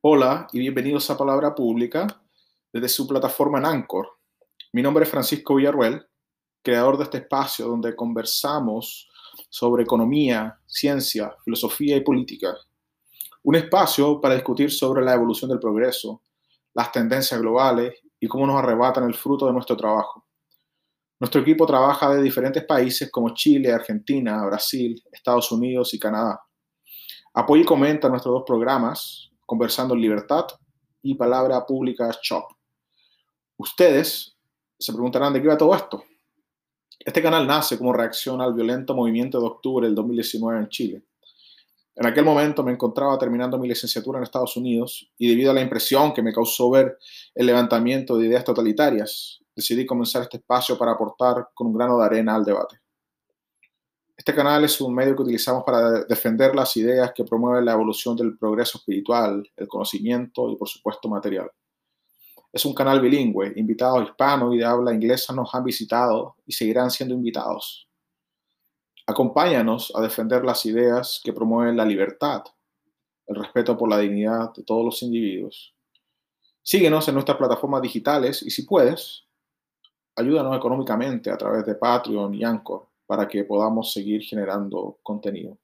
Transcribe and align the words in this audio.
Hola 0.00 0.46
y 0.52 0.60
bienvenidos 0.60 1.10
a 1.10 1.18
Palabra 1.18 1.56
Pública 1.56 2.06
desde 2.72 2.88
su 2.88 3.08
plataforma 3.08 3.58
en 3.58 3.66
Anchor. 3.66 4.06
Mi 4.72 4.80
nombre 4.80 5.02
es 5.02 5.10
Francisco 5.10 5.56
Villarruel, 5.56 6.06
creador 6.62 6.96
de 6.98 7.02
este 7.02 7.18
espacio 7.18 7.66
donde 7.66 7.96
conversamos 7.96 9.08
sobre 9.48 9.82
economía, 9.82 10.56
ciencia, 10.66 11.34
filosofía 11.44 11.96
y 11.96 12.02
política. 12.02 12.56
Un 13.42 13.56
espacio 13.56 14.20
para 14.20 14.34
discutir 14.34 14.70
sobre 14.70 15.04
la 15.04 15.14
evolución 15.14 15.50
del 15.50 15.58
progreso, 15.58 16.22
las 16.74 16.92
tendencias 16.92 17.40
globales 17.40 17.94
y 18.20 18.28
cómo 18.28 18.46
nos 18.46 18.62
arrebatan 18.62 19.02
el 19.02 19.14
fruto 19.14 19.48
de 19.48 19.52
nuestro 19.52 19.76
trabajo. 19.76 20.28
Nuestro 21.18 21.40
equipo 21.40 21.66
trabaja 21.66 22.14
de 22.14 22.22
diferentes 22.22 22.64
países 22.64 23.10
como 23.10 23.34
Chile, 23.34 23.72
Argentina, 23.72 24.46
Brasil, 24.46 25.02
Estados 25.10 25.50
Unidos 25.50 25.92
y 25.92 25.98
Canadá. 25.98 26.40
Apoya 27.34 27.62
y 27.62 27.66
comenta 27.66 28.08
nuestros 28.08 28.32
dos 28.32 28.44
programas, 28.46 29.28
Conversando 29.48 29.94
en 29.94 30.02
Libertad 30.02 30.44
y 31.00 31.14
Palabra 31.14 31.64
Pública 31.64 32.10
Shop. 32.22 32.44
Ustedes 33.56 34.36
se 34.78 34.92
preguntarán 34.92 35.32
de 35.32 35.40
qué 35.40 35.48
va 35.48 35.56
todo 35.56 35.74
esto. 35.74 36.04
Este 36.98 37.22
canal 37.22 37.46
nace 37.46 37.78
como 37.78 37.94
reacción 37.94 38.42
al 38.42 38.52
violento 38.52 38.94
movimiento 38.94 39.40
de 39.40 39.46
octubre 39.46 39.86
del 39.86 39.94
2019 39.94 40.60
en 40.60 40.68
Chile. 40.68 41.02
En 41.96 42.06
aquel 42.06 42.26
momento 42.26 42.62
me 42.62 42.72
encontraba 42.72 43.18
terminando 43.18 43.56
mi 43.56 43.66
licenciatura 43.66 44.18
en 44.18 44.24
Estados 44.24 44.54
Unidos 44.58 45.10
y 45.16 45.30
debido 45.30 45.50
a 45.50 45.54
la 45.54 45.62
impresión 45.62 46.12
que 46.12 46.20
me 46.20 46.34
causó 46.34 46.68
ver 46.68 46.98
el 47.34 47.46
levantamiento 47.46 48.18
de 48.18 48.26
ideas 48.26 48.44
totalitarias, 48.44 49.40
decidí 49.56 49.86
comenzar 49.86 50.20
este 50.20 50.36
espacio 50.36 50.76
para 50.76 50.92
aportar 50.92 51.48
con 51.54 51.68
un 51.68 51.72
grano 51.72 51.98
de 51.98 52.04
arena 52.04 52.34
al 52.34 52.44
debate. 52.44 52.82
Este 54.18 54.34
canal 54.34 54.64
es 54.64 54.80
un 54.80 54.92
medio 54.92 55.14
que 55.14 55.22
utilizamos 55.22 55.62
para 55.62 56.02
defender 56.02 56.52
las 56.52 56.76
ideas 56.76 57.12
que 57.14 57.22
promueven 57.22 57.64
la 57.64 57.72
evolución 57.72 58.16
del 58.16 58.36
progreso 58.36 58.78
espiritual, 58.78 59.48
el 59.56 59.68
conocimiento 59.68 60.50
y, 60.50 60.56
por 60.56 60.68
supuesto, 60.68 61.08
material. 61.08 61.48
Es 62.52 62.64
un 62.64 62.74
canal 62.74 63.00
bilingüe. 63.00 63.52
Invitados 63.54 64.08
hispanos 64.08 64.52
y 64.52 64.58
de 64.58 64.64
habla 64.64 64.92
inglesa 64.92 65.32
nos 65.32 65.54
han 65.54 65.62
visitado 65.62 66.34
y 66.44 66.52
seguirán 66.52 66.90
siendo 66.90 67.14
invitados. 67.14 67.88
Acompáñanos 69.06 69.92
a 69.94 70.02
defender 70.02 70.44
las 70.44 70.66
ideas 70.66 71.20
que 71.22 71.32
promueven 71.32 71.76
la 71.76 71.84
libertad, 71.84 72.42
el 73.28 73.36
respeto 73.36 73.78
por 73.78 73.88
la 73.88 73.98
dignidad 73.98 74.52
de 74.52 74.64
todos 74.64 74.84
los 74.84 75.00
individuos. 75.04 75.76
Síguenos 76.60 77.06
en 77.06 77.14
nuestras 77.14 77.38
plataformas 77.38 77.82
digitales 77.82 78.42
y 78.42 78.50
si 78.50 78.62
puedes, 78.62 79.26
ayúdanos 80.16 80.56
económicamente 80.56 81.30
a 81.30 81.38
través 81.38 81.64
de 81.64 81.76
Patreon 81.76 82.34
y 82.34 82.42
Anchor 82.42 82.88
para 83.08 83.26
que 83.26 83.42
podamos 83.42 83.92
seguir 83.92 84.20
generando 84.22 84.98
contenido. 85.02 85.58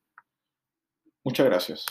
Muchas 1.22 1.44
gracias. 1.44 1.86